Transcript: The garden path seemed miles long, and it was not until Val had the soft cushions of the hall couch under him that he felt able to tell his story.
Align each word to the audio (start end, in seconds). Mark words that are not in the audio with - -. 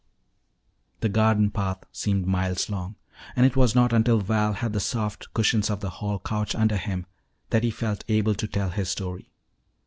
The 1.01 1.09
garden 1.09 1.51
path 1.51 1.83
seemed 1.91 2.25
miles 2.25 2.71
long, 2.71 2.95
and 3.35 3.45
it 3.45 3.55
was 3.55 3.75
not 3.75 3.93
until 3.93 4.19
Val 4.19 4.53
had 4.53 4.73
the 4.73 4.79
soft 4.79 5.31
cushions 5.35 5.69
of 5.69 5.81
the 5.81 5.91
hall 6.01 6.17
couch 6.17 6.55
under 6.55 6.77
him 6.77 7.05
that 7.51 7.63
he 7.63 7.69
felt 7.69 8.03
able 8.07 8.33
to 8.33 8.47
tell 8.47 8.71
his 8.71 8.89
story. 8.89 9.29